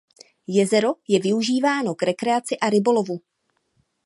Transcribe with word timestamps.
Jezero 0.47 0.93
je 1.07 1.19
využíváno 1.19 1.95
k 1.95 2.03
rekreaci 2.03 2.59
a 2.59 2.69
rybolovu. 2.69 3.19